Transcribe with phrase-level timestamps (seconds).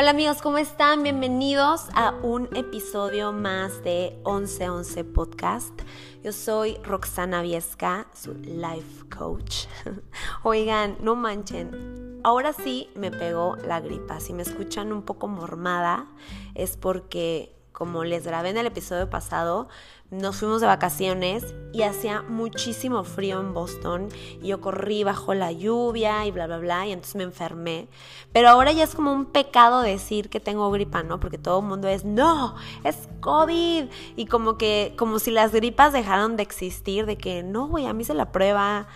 [0.00, 1.02] Hola amigos, ¿cómo están?
[1.02, 5.78] Bienvenidos a un episodio más de 1111 Podcast.
[6.24, 9.66] Yo soy Roxana Viesca, su life coach.
[10.42, 14.20] Oigan, no manchen, ahora sí me pegó la gripa.
[14.20, 16.06] Si me escuchan un poco mormada
[16.54, 19.68] es porque, como les grabé en el episodio pasado,
[20.10, 24.08] nos fuimos de vacaciones y hacía muchísimo frío en Boston
[24.42, 27.88] y yo corrí bajo la lluvia y bla, bla, bla, y entonces me enfermé.
[28.32, 31.20] Pero ahora ya es como un pecado decir que tengo gripa, ¿no?
[31.20, 33.84] Porque todo el mundo es, no, es COVID.
[34.16, 37.92] Y como que, como si las gripas dejaron de existir, de que, no, güey, a
[37.92, 38.88] mí se la prueba,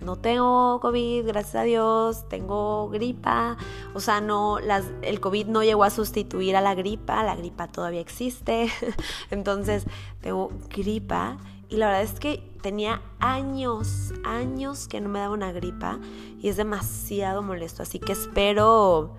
[0.00, 3.56] no tengo COVID, gracias a Dios, tengo gripa.
[3.94, 7.68] O sea, no, las, el COVID no llegó a sustituir a la gripa, la gripa
[7.68, 8.70] todavía existe.
[9.30, 9.84] Entonces,
[10.20, 11.36] tengo gripa.
[11.68, 15.98] Y la verdad es que tenía años, años que no me daba una gripa
[16.40, 17.82] y es demasiado molesto.
[17.82, 19.14] Así que espero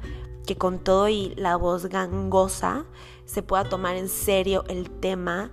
[0.46, 2.86] que con todo y la voz gangosa
[3.26, 5.52] se pueda tomar en serio el tema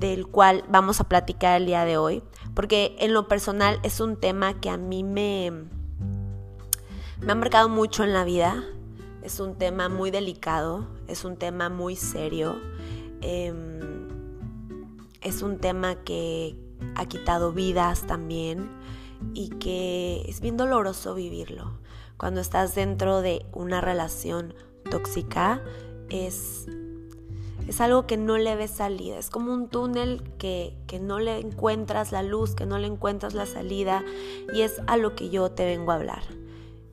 [0.00, 2.22] del cual vamos a platicar el día de hoy,
[2.54, 5.52] porque en lo personal es un tema que a mí me,
[7.26, 8.64] ha marcado mucho en la vida,
[9.22, 12.56] es un tema muy delicado, es un tema muy serio,
[13.20, 14.08] em,
[15.20, 16.56] es un tema que
[16.94, 18.70] ha quitado vidas también
[19.34, 21.78] y que es bien doloroso vivirlo.
[22.16, 24.54] Cuando estás dentro de una relación
[24.90, 25.62] tóxica
[26.08, 26.66] es
[27.70, 31.38] es algo que no le ves salida, es como un túnel que, que, no le
[31.38, 34.02] encuentras la luz, que no le encuentras la salida
[34.52, 36.24] y es a lo que yo te vengo a hablar.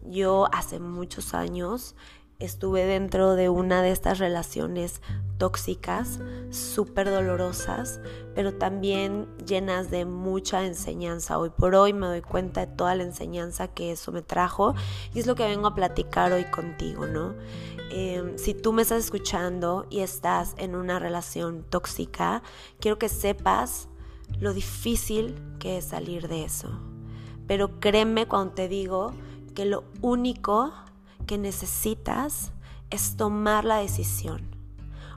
[0.06, 1.96] Yo hace muchos años
[2.40, 5.02] estuve dentro de una de estas relaciones
[5.38, 8.00] tóxicas, súper dolorosas,
[8.36, 11.38] pero también llenas de mucha enseñanza.
[11.40, 14.76] Hoy por hoy me doy cuenta de toda la enseñanza que eso me trajo
[15.14, 17.36] y es lo que vengo a platicar hoy contigo, ¿no?
[17.90, 22.44] Em, si tú me estás escuchando y estás en una relación tóxica,
[22.80, 23.88] quiero que sepas
[24.40, 26.70] lo difícil que es salir de eso.
[27.48, 29.14] Pero créeme cuando te digo
[29.56, 30.74] que lo único
[31.28, 32.52] que necesitas
[32.90, 34.56] es tomar la decisión.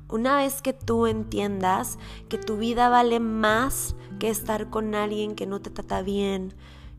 [0.08, 1.98] Una vez que tú entiendas
[2.28, 6.52] que tu vida vale más que estar con alguien que no te trata bien,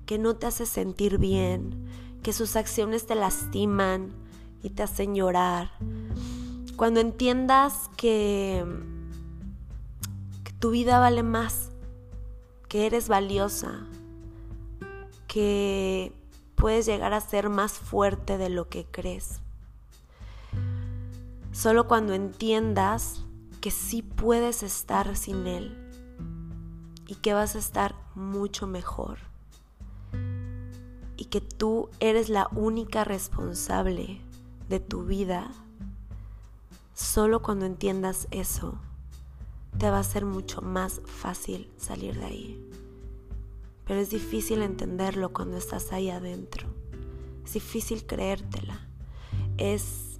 [0.05, 1.89] que no te hace sentir bien,
[2.23, 4.13] que sus acciones te lastiman
[4.63, 5.71] y te hacen llorar.
[6.77, 8.65] Cuando entiendas que,
[10.45, 11.71] que tu vida vale más,
[12.69, 13.85] que eres valiosa,
[15.27, 16.13] que
[16.61, 19.41] puedes llegar a ser más fuerte de lo que crees.
[21.51, 23.25] Solo cuando entiendas
[23.61, 25.75] que sí puedes estar sin Él
[27.07, 29.17] y que vas a estar mucho mejor
[31.17, 34.21] y que tú eres la única responsable
[34.69, 35.51] de tu vida,
[36.93, 38.75] solo cuando entiendas eso,
[39.79, 42.70] te va a ser mucho más fácil salir de ahí
[43.91, 46.65] pero es difícil entenderlo cuando estás ahí adentro.
[47.43, 48.87] Es difícil creértela.
[49.57, 50.17] Es,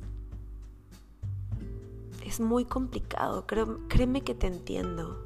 [2.25, 3.45] es muy complicado,
[3.87, 5.23] créeme que te entiendo.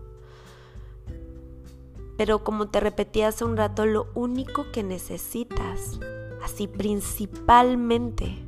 [2.17, 5.99] Pero como te repetí hace un rato, lo único que necesitas,
[6.43, 8.45] así principalmente,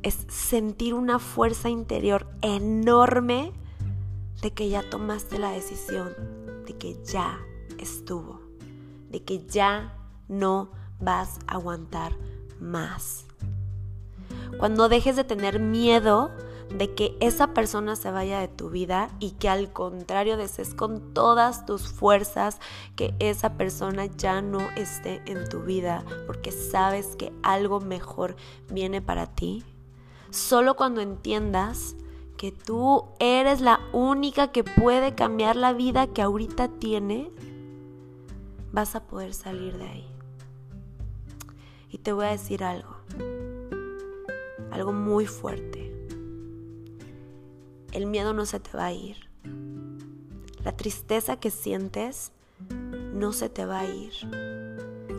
[0.00, 3.52] es sentir una fuerza interior enorme
[4.40, 6.08] de que ya tomaste la decisión,
[6.64, 7.38] de que ya
[7.76, 8.49] estuvo
[9.10, 9.94] de que ya
[10.28, 12.12] no vas a aguantar
[12.58, 13.26] más.
[14.58, 16.30] Cuando dejes de tener miedo
[16.76, 21.12] de que esa persona se vaya de tu vida y que al contrario desees con
[21.12, 22.60] todas tus fuerzas
[22.94, 28.36] que esa persona ya no esté en tu vida porque sabes que algo mejor
[28.70, 29.64] viene para ti.
[30.30, 31.96] Solo cuando entiendas
[32.36, 37.28] que tú eres la única que puede cambiar la vida que ahorita tienes,
[38.72, 40.06] vas a poder salir de ahí.
[41.90, 42.96] Y te voy a decir algo,
[44.70, 45.92] algo muy fuerte.
[47.92, 49.28] El miedo no se te va a ir.
[50.62, 52.32] La tristeza que sientes
[53.12, 54.12] no se te va a ir.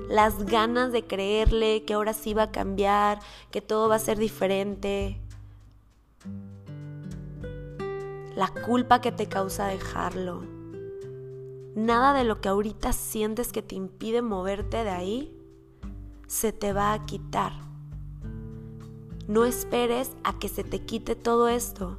[0.08, 3.20] Las ganas de creerle que ahora sí va a cambiar,
[3.50, 5.20] que todo va a ser diferente.
[8.36, 10.61] La culpa que te causa dejarlo
[11.76, 15.38] nada de lo que ahorita sientes que te impide moverte de ahí
[16.28, 17.54] se te va a quitar.
[19.28, 21.98] No esperes a que se te quite todo esto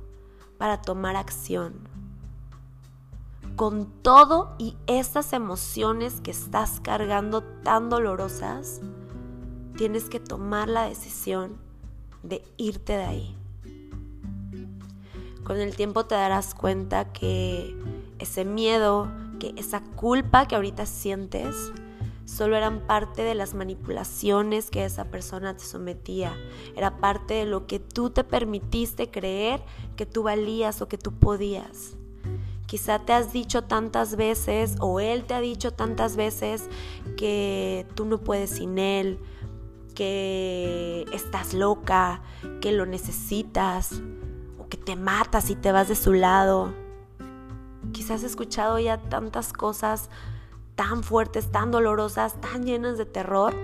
[0.58, 1.88] para tomar acción.
[3.56, 8.80] Con todo y estas emociones que estás cargando tan dolorosas,
[9.76, 11.56] tienes que tomar la decisión
[12.22, 13.36] de irte de ahí.
[15.44, 17.76] Con el tiempo te darás cuenta que
[18.18, 19.10] ese miedo,
[19.56, 21.72] esa culpa que ahorita sientes,
[22.24, 26.34] solo eran parte de las manipulaciones que esa persona te sometía.
[26.76, 29.62] Era parte de lo que tú te permitiste creer
[29.96, 31.96] que tú valías o que tú podías.
[32.66, 36.68] Quizá te has dicho tantas veces o él te ha dicho tantas veces
[37.18, 39.18] que tú no puedes sin él,
[39.94, 42.22] que estás loca,
[42.62, 44.00] que lo necesitas
[44.58, 46.81] o que te matas y te vas de su lado.
[47.90, 50.08] Quizás has escuchado ya tantas cosas
[50.76, 53.54] tan fuertes, tan dolorosas, tan llenas de terror,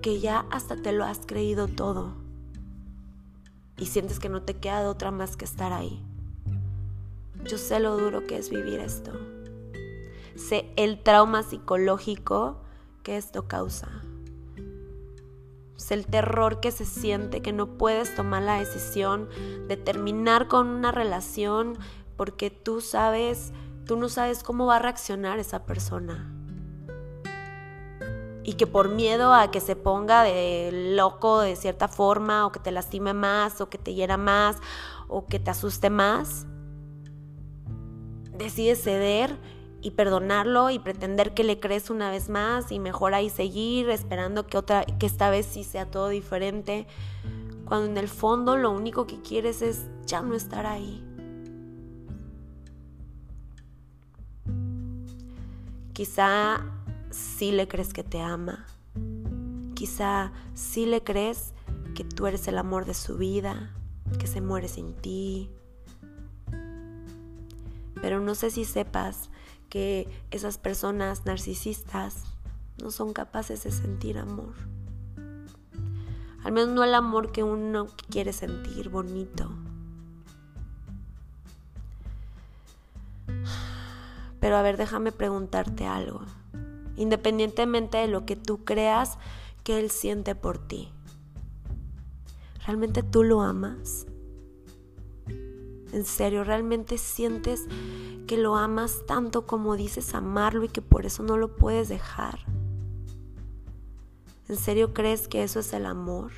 [0.00, 2.14] que ya hasta te lo has creído todo.
[3.76, 6.02] Y sientes que no te queda de otra más que estar ahí.
[7.44, 9.12] Yo sé lo duro que es vivir esto.
[10.36, 12.58] Sé el trauma psicológico
[13.02, 13.88] que esto causa.
[15.76, 19.28] Sé el terror que se siente, que no puedes tomar la decisión
[19.68, 21.78] de terminar con una relación
[22.16, 23.52] porque tú sabes
[23.86, 26.32] Tú no sabes cómo va a reaccionar esa persona.
[28.42, 32.58] Y que por miedo a que se ponga de loco de cierta forma, o que
[32.58, 34.56] te lastime más, o que te hiera más,
[35.06, 36.46] o que te asuste más,
[38.32, 39.36] decides ceder
[39.82, 44.46] y perdonarlo y pretender que le crees una vez más y mejor ahí seguir esperando
[44.48, 46.86] que otra que esta vez sí sea todo diferente
[47.66, 51.05] cuando en el fondo lo único que quieres es ya no estar ahí.
[55.96, 56.60] Quizá
[57.08, 58.66] sí le crees que te ama.
[59.72, 61.54] Quizá sí le crees
[61.94, 63.74] que tú eres el amor de su vida,
[64.18, 65.48] que se muere sin ti.
[68.02, 69.30] Pero no sé si sepas
[69.70, 72.24] que esas personas narcisistas
[72.76, 74.52] no son capaces de sentir amor.
[76.44, 79.50] Al menos no el amor que uno quiere sentir bonito.
[84.46, 86.20] Pero a ver, déjame preguntarte algo.
[86.94, 89.18] Independientemente de lo que tú creas
[89.64, 90.92] que Él siente por ti,
[92.64, 94.06] ¿realmente tú lo amas?
[95.26, 97.66] En serio, ¿realmente sientes
[98.28, 102.38] que lo amas tanto como dices amarlo y que por eso no lo puedes dejar?
[104.48, 106.30] ¿En serio crees que eso es el amor?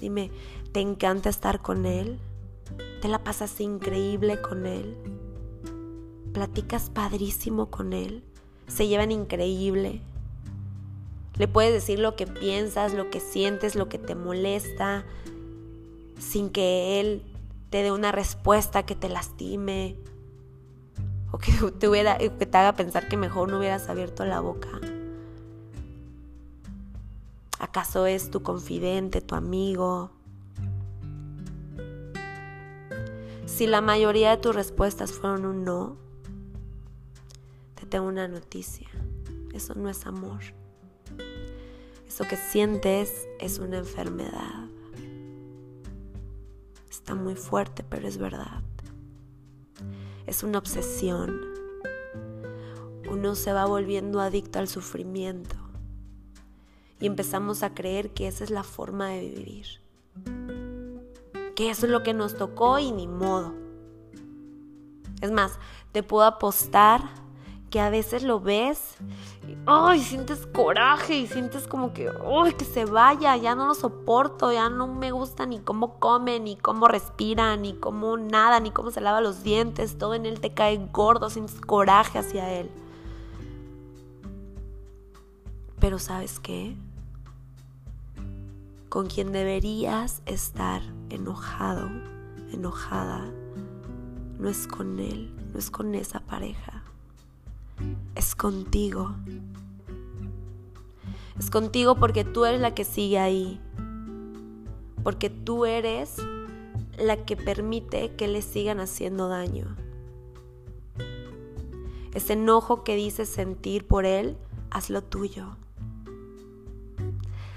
[0.00, 0.30] Dime,
[0.72, 2.18] ¿te encanta estar con Él?
[3.06, 4.96] Te la pasas increíble con él,
[6.32, 8.24] platicas padrísimo con él,
[8.66, 10.00] se llevan increíble.
[11.38, 15.04] Le puedes decir lo que piensas, lo que sientes, lo que te molesta,
[16.18, 17.22] sin que él
[17.70, 19.96] te dé una respuesta que te lastime
[21.30, 24.80] o que que te haga pensar que mejor no hubieras abierto la boca.
[27.60, 30.15] ¿Acaso es tu confidente, tu amigo?
[33.46, 35.96] Si la mayoría de tus respuestas fueron un no,
[37.76, 38.88] te tengo una noticia.
[39.54, 40.40] Eso no es amor.
[42.08, 44.68] Eso que sientes es una enfermedad.
[46.90, 48.62] Está muy fuerte, pero es verdad.
[50.26, 51.40] Es una obsesión.
[53.08, 55.54] Uno se va volviendo adicto al sufrimiento
[56.98, 59.85] y empezamos a creer que esa es la forma de vivir
[61.56, 63.54] que eso es lo que nos tocó y ni modo.
[65.20, 65.58] Es más,
[65.90, 67.00] te puedo apostar
[67.70, 68.96] que a veces lo ves
[69.48, 70.00] y ¡ay!
[70.00, 72.52] sientes coraje y sientes como que ¡ay!
[72.52, 76.56] que se vaya, ya no lo soporto, ya no me gusta ni cómo come, ni
[76.56, 80.54] cómo respira, ni cómo nada, ni cómo se lava los dientes, todo en él te
[80.54, 82.70] cae gordo, sientes coraje hacia él.
[85.80, 86.76] Pero ¿sabes qué?
[88.96, 91.90] Con quien deberías estar enojado,
[92.50, 93.30] enojada,
[94.38, 96.82] no es con él, no es con esa pareja,
[98.14, 99.14] es contigo.
[101.38, 103.60] Es contigo porque tú eres la que sigue ahí,
[105.04, 106.16] porque tú eres
[106.98, 109.76] la que permite que le sigan haciendo daño.
[112.14, 114.38] Ese enojo que dices sentir por él,
[114.70, 115.58] hazlo tuyo.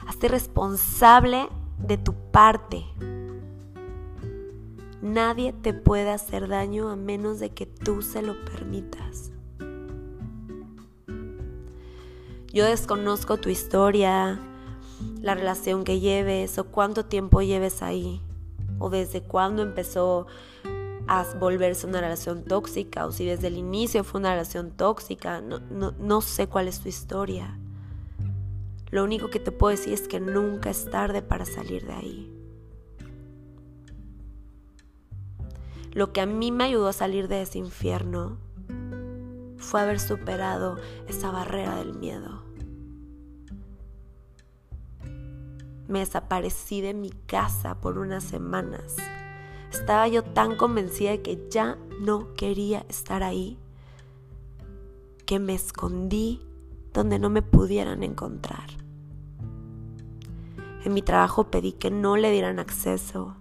[0.09, 2.83] Hazte responsable de tu parte.
[5.03, 9.31] Nadie te puede hacer daño a menos de que tú se lo permitas.
[12.51, 14.39] Yo desconozco tu historia,
[15.21, 18.19] la relación que lleves o cuánto tiempo lleves ahí
[18.79, 20.25] o desde cuándo empezó
[21.07, 25.39] a volverse una relación tóxica o si desde el inicio fue una relación tóxica.
[25.39, 27.59] No, no, no sé cuál es tu historia.
[28.91, 32.33] Lo único que te puedo decir es que nunca es tarde para salir de ahí.
[35.91, 38.37] Lo que a mí me ayudó a salir de ese infierno
[39.57, 40.77] fue haber superado
[41.07, 42.43] esa barrera del miedo.
[45.87, 48.95] Me desaparecí de mi casa por unas semanas.
[49.71, 53.57] Estaba yo tan convencida de que ya no quería estar ahí
[55.29, 56.41] que me escondí
[56.93, 58.67] donde no me pudieran encontrar.
[60.83, 63.35] En mi trabajo pedí que no le dieran acceso.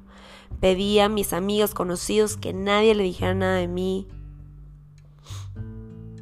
[0.61, 4.09] Pedí a mis amigos conocidos que nadie le dijera nada de mí.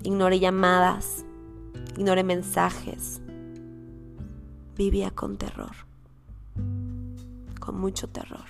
[0.02, 1.24] Ignoré llamadas,
[1.96, 3.20] ignoré mensajes.
[4.76, 5.74] Vivía con terror,
[7.58, 8.44] con mucho terror.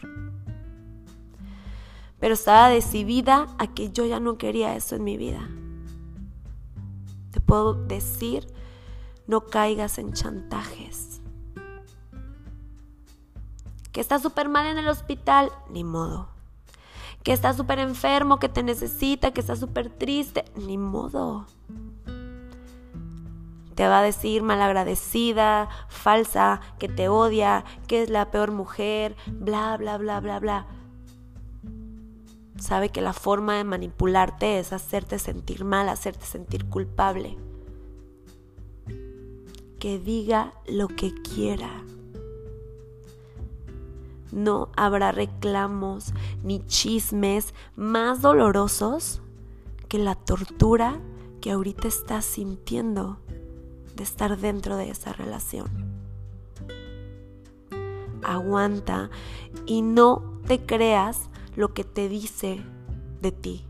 [2.19, 5.49] Pero estaba decidida a que yo ya no quería eso en mi vida.
[7.31, 8.49] Te puedo decir,
[9.27, 11.17] no caigas en chantajes
[13.97, 16.29] que está súper mal en el hospital, ni modo.
[17.23, 21.47] Que está súper enfermo, que te necesita, que está súper triste, ni modo.
[23.75, 29.75] Te va a decir malagradecida, falsa, que te odia, que es la peor mujer, bla,
[29.79, 30.67] bla, bla, bla, bla.
[32.59, 37.39] Sabe que la forma de manipularte es hacerte sentir mal, hacerte sentir culpable.
[39.87, 41.71] Que diga lo que quiera
[44.33, 46.13] no habrá reclamos
[46.43, 49.23] ni chismes más dolorosos
[49.87, 51.01] que la tortura
[51.41, 53.21] que ahorita estás sintiendo
[53.95, 55.69] de estar dentro de esa relación.
[58.25, 59.09] Aguanta
[59.67, 62.61] y no te creas lo que te dice
[63.23, 63.65] de ti.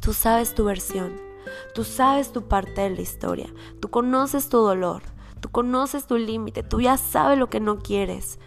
[0.00, 1.27] Tú sabes tu versión,
[1.74, 5.02] tú sabes tu parte de la historia, tú conoces tu dolor,
[5.40, 8.38] Tú conoces tu límite, tú ya sabes lo que no quieres.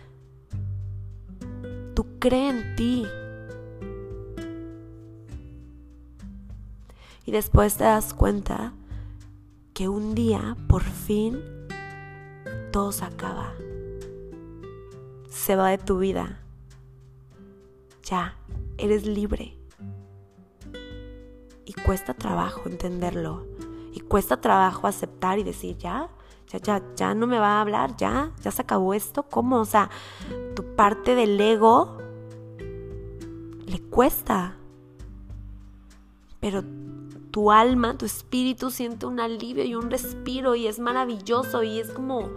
[1.95, 3.07] Tú crees en ti.
[7.25, 8.73] Y después te das cuenta
[9.73, 11.41] que un día, por fin,
[12.71, 13.53] todo se acaba.
[15.29, 16.41] Se va de tu vida.
[18.03, 18.35] Ya,
[18.77, 19.57] eres libre.
[21.71, 23.45] Y cuesta trabajo entenderlo.
[23.93, 26.09] Y cuesta trabajo aceptar y decir, ya,
[26.49, 29.61] ya, ya, no me va a hablar, ya, ya se acabó esto, ¿cómo?
[29.61, 29.89] O sea,
[30.53, 31.97] tu parte del ego
[33.65, 34.57] le cuesta,
[36.41, 36.61] pero
[37.31, 41.89] tu alma, tu espíritu siente un alivio y un respiro y es maravilloso y es
[41.89, 42.31] como,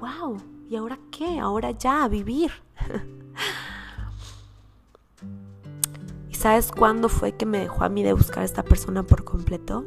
[0.00, 0.36] wow,
[0.70, 1.40] ¿y ahora qué?
[1.40, 2.52] Ahora ya, vivir.
[6.38, 9.84] sabes cuándo fue que me dejó a mí de buscar a esta persona por completo?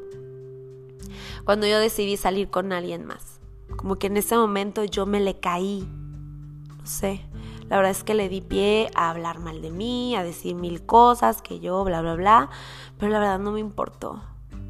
[1.43, 3.39] cuando yo decidí salir con alguien más.
[3.75, 5.87] Como que en ese momento yo me le caí.
[6.77, 7.25] No sé.
[7.69, 10.85] La verdad es que le di pie a hablar mal de mí, a decir mil
[10.85, 12.49] cosas, que yo, bla, bla, bla.
[12.97, 14.21] Pero la verdad no me importó.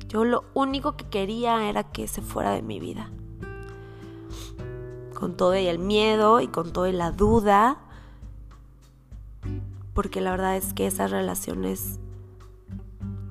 [0.07, 3.09] Yo lo único que quería era que se fuera de mi vida.
[5.15, 7.79] Con todo el miedo y con todo y la duda.
[9.93, 11.99] Porque la verdad es que esas relaciones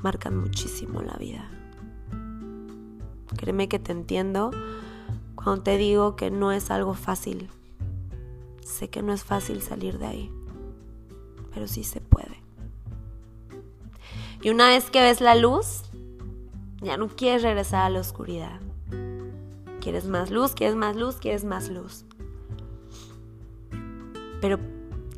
[0.02, 1.48] marcan muchísimo la vida.
[3.36, 4.50] Créeme que te entiendo
[5.34, 7.48] cuando te digo que no es algo fácil.
[8.62, 10.32] Sé que no es fácil salir de ahí,
[11.52, 12.42] pero sí se puede.
[14.42, 15.82] Y una vez que ves la luz,
[16.80, 18.60] ya no quieres regresar a la oscuridad.
[19.80, 22.04] Quieres más luz, quieres más luz, quieres más luz.
[24.40, 24.58] Pero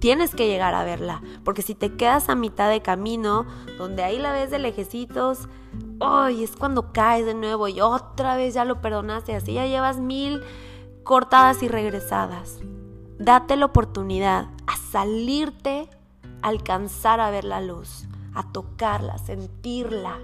[0.02, 3.47] tienes que llegar a verla, porque si te quedas a mitad de camino,
[3.78, 5.49] donde ahí la ves de lejecitos,
[6.00, 6.42] ¡ay!
[6.42, 10.42] es cuando caes de nuevo y otra vez ya lo perdonaste, así ya llevas mil
[11.04, 12.59] cortadas y regresadas.
[13.21, 15.88] Date la oportunidad a salirte,
[16.42, 20.18] a alcanzar a ver la luz, a tocarla, a sentirla.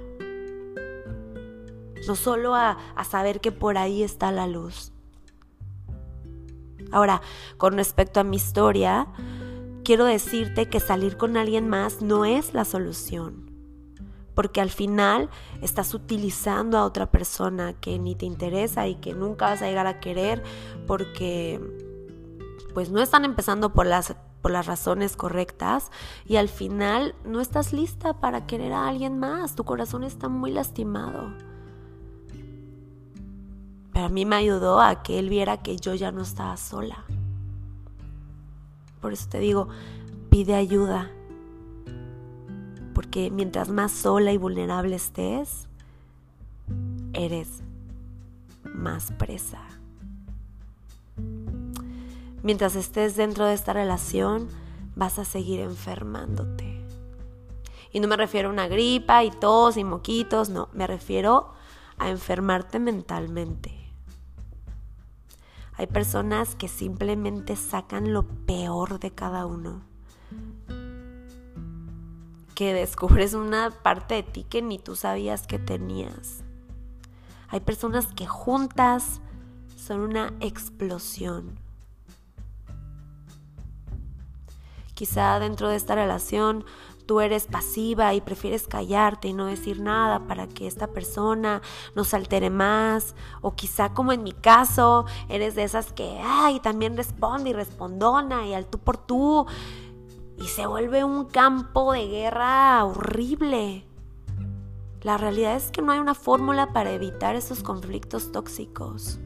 [2.08, 2.76] No solo a
[3.08, 4.90] saber que por ahí está la luz.
[6.90, 7.20] Ahora,
[7.58, 9.06] con respecto a mi historia,
[9.88, 13.50] quiero decirte que salir con alguien más no es la solución
[14.34, 15.30] porque al final
[15.62, 19.86] estás utilizando a otra persona que ni te interesa y que nunca vas a llegar
[19.86, 20.42] a querer
[20.86, 21.58] porque
[22.74, 25.90] pues no están empezando por las por las razones correctas
[26.26, 30.50] y al final no estás lista para querer a alguien más, tu corazón está muy
[30.50, 31.32] lastimado.
[33.94, 37.06] Pero a mí me ayudó a que él viera que yo ya no estaba sola.
[39.00, 39.68] Por eso te digo,
[40.30, 41.10] pide ayuda
[42.98, 45.68] porque mientras más sola y vulnerable estés,
[47.12, 47.62] eres
[48.64, 49.62] más presa.
[52.42, 54.48] Mientras estés dentro de esta relación,
[54.96, 56.84] vas a seguir enfermándote.
[57.92, 61.52] Y no me refiero a una gripa y tos y moquitos, no, me refiero
[61.98, 63.77] a enfermarte mentalmente.
[65.78, 69.80] Hay personas que simplemente sacan lo peor de cada uno.
[72.56, 76.42] Que descubres una parte de ti que ni tú sabías que tenías.
[77.46, 79.20] Hay personas que juntas
[79.76, 81.60] son una explosión.
[84.94, 86.64] Quizá dentro de esta relación
[87.08, 91.62] tú eres pasiva y prefieres callarte y no decir nada para que esta persona
[91.94, 93.14] nos altere más.
[93.40, 98.46] O quizá como en mi caso, eres de esas que, ay, también responde y respondona
[98.46, 99.46] y al tú por tú.
[100.36, 103.86] Y se vuelve un campo de guerra horrible.
[105.00, 109.18] La realidad es que no hay una fórmula para evitar esos conflictos tóxicos.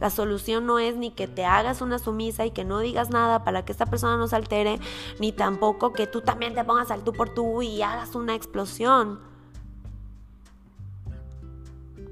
[0.00, 3.44] La solución no es ni que te hagas una sumisa y que no digas nada
[3.44, 4.78] para que esta persona no se altere,
[5.18, 9.20] ni tampoco que tú también te pongas al tú por tú y hagas una explosión.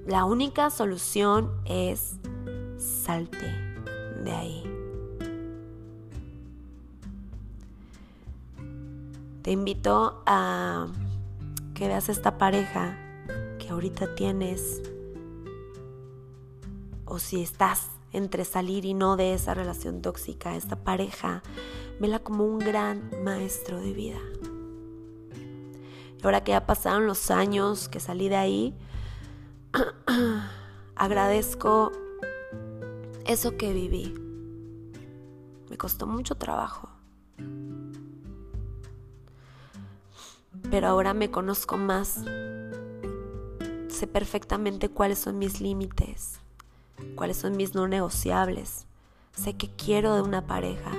[0.06, 2.16] La única solución es
[2.78, 3.46] salte
[4.22, 4.70] de ahí.
[9.42, 10.86] Te invito a
[11.74, 12.96] que veas esta pareja
[13.58, 14.80] que ahorita tienes
[17.14, 21.44] o si estás entre salir y no de esa relación tóxica, esta pareja,
[22.00, 24.18] vela como un gran maestro de vida.
[26.24, 28.74] Ahora que ya pasaron los años que salí de ahí,
[30.96, 31.92] agradezco
[33.26, 34.12] eso que viví.
[35.70, 36.88] Me costó mucho trabajo.
[40.68, 42.24] Pero ahora me conozco más.
[43.88, 46.40] Sé perfectamente cuáles son mis límites
[47.14, 48.86] cuáles son mis no negociables.
[49.32, 50.92] Sé que quiero de una pareja.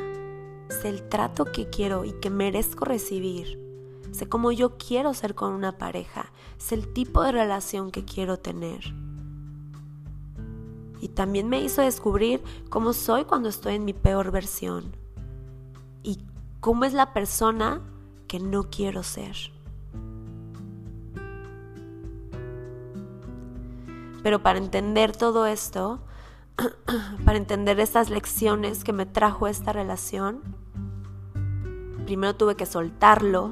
[0.70, 3.60] Sé el trato que quiero y que merezco recibir.
[4.12, 6.32] Sé cómo yo quiero ser con una pareja.
[6.58, 8.94] Sé el tipo de relación que quiero tener.
[11.02, 14.96] Y también me hizo descubrir cómo soy cuando estoy en mi peor versión.
[16.02, 16.20] Y
[16.60, 17.82] cómo es la persona
[18.28, 19.55] que no quiero ser.
[24.26, 26.00] Pero para entender todo esto,
[27.26, 30.42] para entender estas lecciones que me trajo esta relación,
[32.06, 33.52] primero tuve que soltarlo,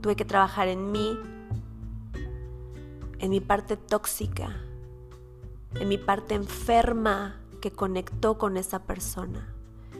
[0.00, 1.16] tuve que trabajar en mí,
[3.20, 4.56] en mi parte tóxica,
[5.76, 9.54] en mi parte enferma que conectó con esa persona,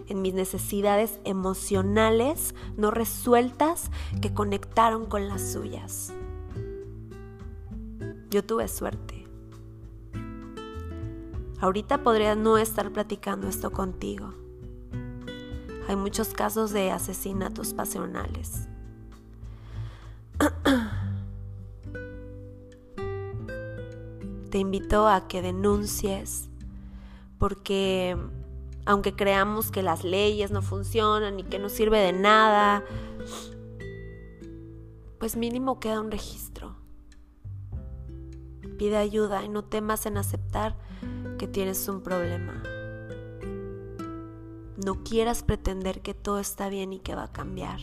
[0.08, 6.12] en mis necesidades emocionales no resueltas que conectaron con las suyas.
[8.28, 9.21] Yo tuve suerte.
[11.62, 14.34] Ahorita podría no estar platicando esto contigo.
[15.86, 18.66] Hay muchos casos de asesinatos pasionales.
[24.50, 26.50] Te invito a que denuncies
[27.38, 28.16] porque
[28.84, 32.82] aunque creamos que las leyes no funcionan y que no sirve de nada,
[35.20, 36.74] pues mínimo queda un registro.
[38.78, 40.76] Pide ayuda y no temas en aceptar
[41.42, 42.62] que tienes un problema.
[44.76, 47.80] No quieras pretender que todo está bien y que va a cambiar.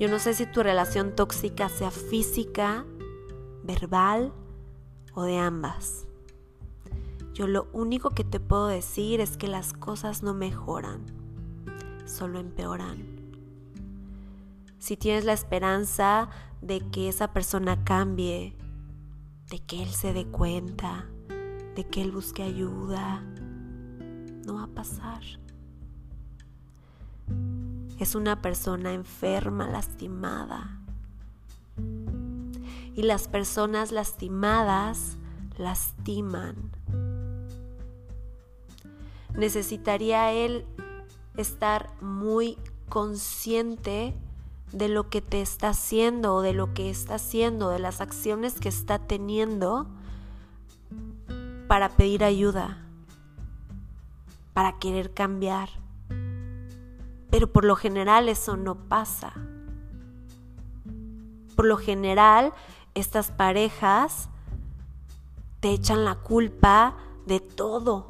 [0.00, 2.84] Yo no sé si tu relación tóxica sea física,
[3.62, 4.32] verbal
[5.14, 6.08] o de ambas.
[7.32, 11.06] Yo lo único que te puedo decir es que las cosas no mejoran,
[12.06, 13.04] solo empeoran.
[14.80, 16.28] Si tienes la esperanza
[16.60, 18.56] de que esa persona cambie,
[19.48, 21.06] de que Él se dé cuenta,
[21.74, 23.22] de que Él busque ayuda.
[24.46, 25.22] No va a pasar.
[27.98, 30.80] Es una persona enferma, lastimada.
[32.94, 35.18] Y las personas lastimadas
[35.56, 36.70] lastiman.
[39.34, 40.66] Necesitaría Él
[41.36, 42.58] estar muy
[42.88, 44.14] consciente
[44.72, 48.60] de lo que te está haciendo o de lo que está haciendo, de las acciones
[48.60, 49.86] que está teniendo
[51.68, 52.84] para pedir ayuda,
[54.52, 55.68] para querer cambiar.
[57.30, 59.32] Pero por lo general eso no pasa.
[61.54, 62.52] Por lo general
[62.94, 64.28] estas parejas
[65.60, 68.06] te echan la culpa de todo,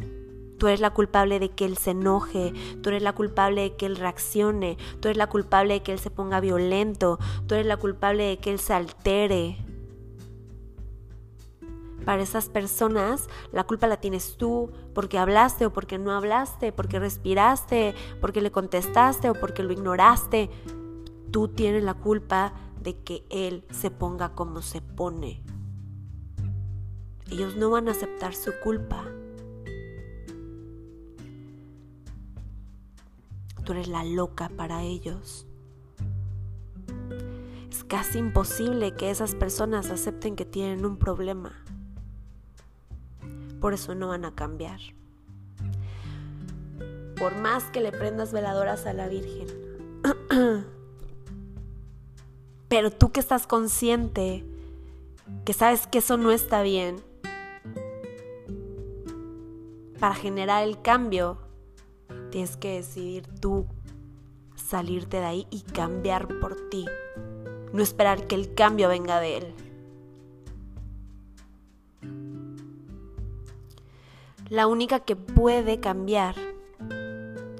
[0.59, 3.87] Tú eres la culpable de que él se enoje, tú eres la culpable de que
[3.87, 7.77] él reaccione, tú eres la culpable de que él se ponga violento, tú eres la
[7.77, 9.65] culpable de que él se altere.
[12.05, 16.99] Para esas personas la culpa la tienes tú porque hablaste o porque no hablaste, porque
[16.99, 20.51] respiraste, porque le contestaste o porque lo ignoraste.
[21.31, 25.43] Tú tienes la culpa de que él se ponga como se pone.
[27.31, 29.05] Ellos no van a aceptar su culpa.
[33.69, 35.47] Tú eres la loca para ellos.
[37.71, 41.53] Es casi imposible que esas personas acepten que tienen un problema.
[43.61, 44.81] Por eso no van a cambiar.
[47.19, 49.49] Por más que le prendas veladoras a la Virgen.
[52.69, 54.47] Pero tú que estás consciente,
[55.45, 57.03] que sabes que eso no está bien,
[60.01, 61.48] para generar el cambio,
[62.31, 63.67] tienes que decidir tú
[64.55, 66.85] salirte de ahí y cambiar por ti.
[67.73, 69.55] No esperar que el cambio venga de él.
[74.49, 76.35] La única que puede cambiar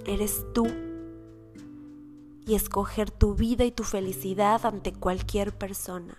[0.07, 0.67] eres tú
[2.47, 6.17] y escoger tu vida y tu felicidad ante cualquier persona.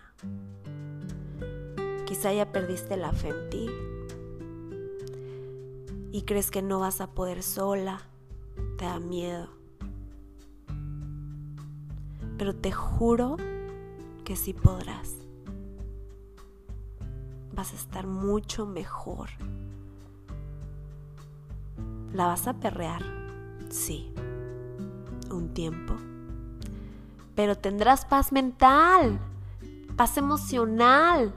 [2.05, 3.69] Quizá ya perdiste la fe en ti
[6.11, 8.07] y crees que no vas a poder sola,
[8.79, 9.49] te da miedo.
[12.39, 13.37] Pero te juro
[14.23, 15.15] que sí podrás.
[17.53, 19.29] Vas a estar mucho mejor.
[22.13, 23.03] ¿La vas a perrear?
[23.69, 24.11] Sí.
[25.29, 25.93] Un tiempo
[27.39, 29.17] pero tendrás paz mental,
[29.95, 31.33] paz emocional,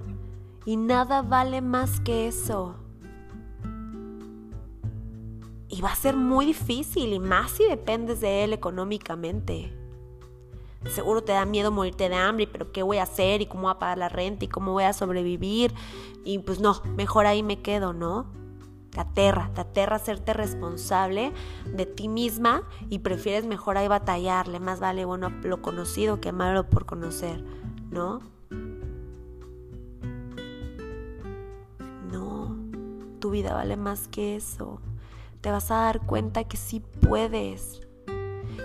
[0.66, 2.74] y nada vale más que eso.
[5.72, 9.72] Y va a ser muy difícil, y más si dependes de él económicamente.
[10.84, 13.40] Seguro te da miedo morirte de hambre, pero ¿qué voy a hacer?
[13.40, 14.44] ¿Y cómo voy a pagar la renta?
[14.44, 15.72] ¿Y cómo voy a sobrevivir?
[16.24, 18.26] Y pues no, mejor ahí me quedo, ¿no?
[18.90, 21.32] Te aterra, te aterra hacerte responsable
[21.64, 24.60] de ti misma y prefieres mejor ahí batallarle.
[24.60, 27.42] Más vale bueno lo conocido que malo por conocer,
[27.90, 28.20] ¿no?
[32.10, 32.58] No,
[33.20, 34.78] tu vida vale más que eso.
[35.42, 37.80] Te vas a dar cuenta que sí puedes.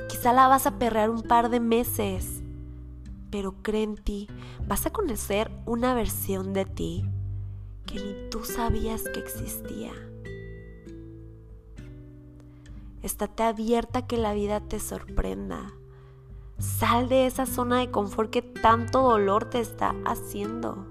[0.09, 2.43] Quizá la vas a perrear un par de meses,
[3.31, 4.27] pero cree en ti.
[4.67, 7.03] Vas a conocer una versión de ti
[7.87, 9.91] que ni tú sabías que existía.
[13.01, 15.73] Estate abierta a que la vida te sorprenda.
[16.59, 20.85] Sal de esa zona de confort que tanto dolor te está haciendo.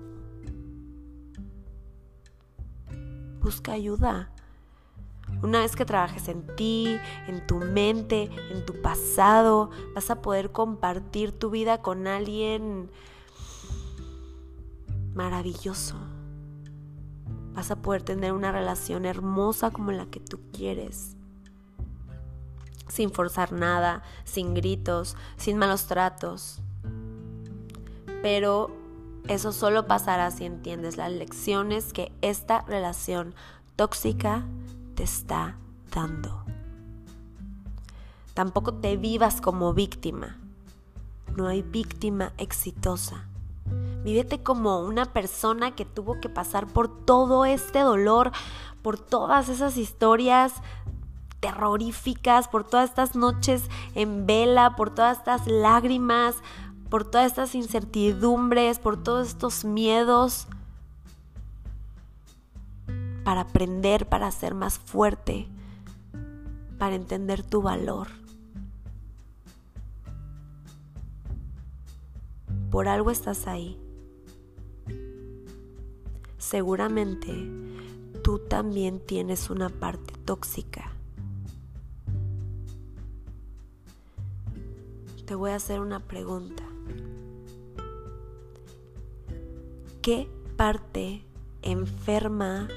[3.41, 4.33] Busca ayuda.
[5.43, 10.51] Una vez que trabajes en ti, en tu mente, en tu pasado, vas a poder
[10.51, 12.91] compartir tu vida con alguien
[15.15, 15.97] maravilloso.
[17.55, 21.17] Vas a poder tener una relación hermosa como la que tú quieres
[22.89, 26.61] sin forzar nada, sin gritos, sin malos tratos.
[28.23, 28.71] Pero
[29.29, 33.35] eso solo pasará si entiendes las lecciones que esta relación
[33.77, 34.45] tóxica
[34.97, 35.57] te está
[35.95, 36.45] dando.
[38.35, 40.39] Tampoco te vivas como víctima.
[41.37, 43.29] No hay víctima exitosa.
[44.03, 48.33] Vívete como una persona que tuvo que pasar por todo este dolor,
[48.83, 50.55] por todas esas historias
[51.41, 56.37] terroríficas, por todas estas noches en vela, por todas estas lágrimas,
[56.89, 60.49] por todas estas incertidumbres, por todos estos miedos,
[63.27, 65.49] para aprender, para ser más fuerte,
[66.79, 68.07] para entender tu valor.
[72.71, 73.81] Por algo estás ahí.
[76.39, 77.33] Seguramente
[78.23, 80.93] tú también tienes una parte tóxica
[85.27, 86.63] te voy a hacer una pregunta.
[90.01, 91.25] ¿Qué parte
[91.63, 92.69] enferma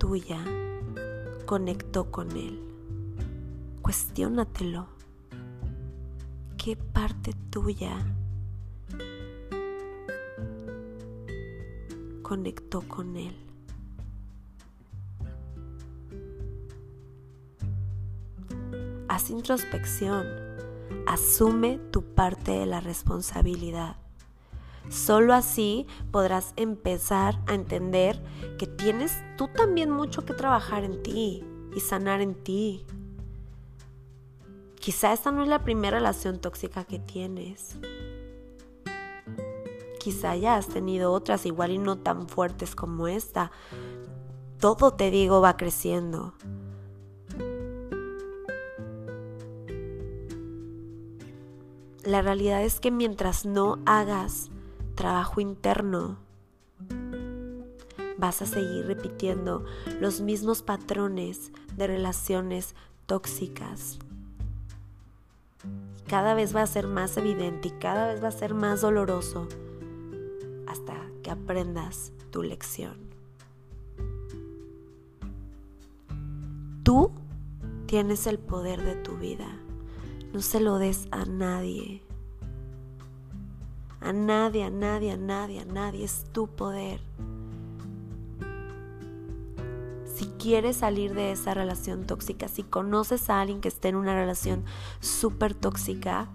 [0.00, 0.42] tuya
[1.44, 2.58] conectó con él?
[3.82, 4.86] Cuestiónatelo.
[6.56, 7.92] ¿Qué parte tuya
[12.22, 13.36] conectó con él?
[19.08, 20.26] Haz introspección
[21.06, 23.96] Asume tu parte de la responsabilidad.
[24.88, 28.19] Solo así podrás empezar a entender
[28.60, 31.42] que tienes tú también mucho que trabajar en ti
[31.74, 32.84] y sanar en ti.
[34.74, 37.78] Quizá esta no es la primera relación tóxica que tienes.
[39.98, 43.50] Quizá ya has tenido otras igual y no tan fuertes como esta,
[44.58, 46.34] todo te digo va creciendo.
[52.04, 54.50] La realidad es que mientras no hagas
[54.96, 56.18] trabajo interno,
[58.20, 59.64] vas a seguir repitiendo
[59.98, 62.74] los mismos patrones de relaciones
[63.06, 63.98] tóxicas.
[66.06, 69.48] Cada vez va a ser más evidente y cada vez va a ser más doloroso
[70.66, 72.96] hasta que aprendas tu lección.
[76.82, 77.12] Tú
[77.86, 79.48] tienes el poder de tu vida.
[80.32, 82.02] No se lo des a nadie.
[84.00, 86.04] A nadie, a nadie, a nadie, a nadie.
[86.04, 87.00] Es tu poder.
[90.40, 94.64] Quieres salir de esa relación tóxica, si conoces a alguien que esté en una relación
[95.00, 96.28] súper tóxica,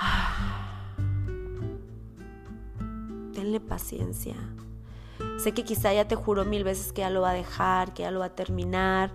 [3.34, 4.36] tenle paciencia.
[5.38, 8.02] Sé que quizá ya te juró mil veces que ya lo va a dejar, que
[8.02, 9.10] ya lo va a terminar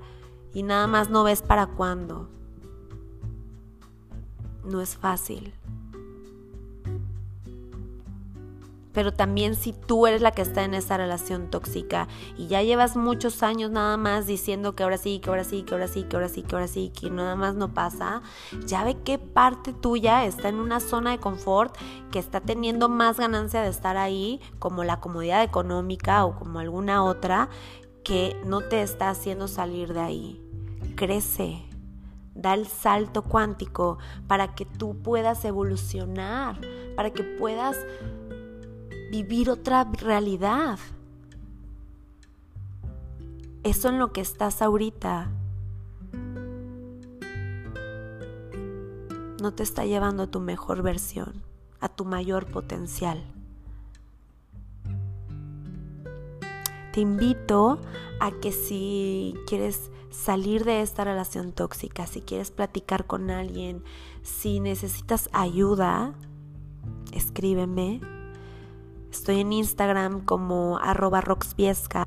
[0.53, 2.29] y nada más no ves para cuándo
[4.63, 5.53] no es fácil.
[8.93, 12.95] Pero también si tú eres la que está en esa relación tóxica y ya llevas
[12.95, 16.15] muchos años nada más diciendo que ahora sí, que ahora sí, que ahora sí, que
[16.15, 18.21] ahora sí, que ahora sí, que nada más no pasa,
[18.65, 21.75] ya ve qué parte tuya está en una zona de confort
[22.11, 27.03] que está teniendo más ganancia de estar ahí, como la comodidad económica o como alguna
[27.03, 27.49] otra,
[28.03, 30.41] que no te está haciendo salir de ahí.
[30.95, 31.63] Crece,
[32.35, 36.59] da el salto cuántico para que tú puedas evolucionar,
[36.95, 37.77] para que puedas
[39.13, 40.79] vivir otra realidad.
[43.61, 45.29] Eso en lo que estás ahorita
[49.39, 51.43] no te está llevando a tu mejor versión,
[51.79, 53.23] a tu mayor potencial.
[56.91, 57.79] Te invito
[58.19, 63.83] a que si quieres salir de esta relación tóxica, si quieres platicar con alguien,
[64.23, 66.15] si necesitas ayuda,
[67.11, 68.12] escríbeme.
[69.13, 72.02] Estoy en Instagram como arroba roxviesca